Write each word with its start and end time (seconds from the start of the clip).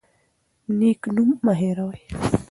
نیک 0.77 1.01
نوم 1.15 1.29
مه 1.45 1.53
هیروئ. 1.59 2.01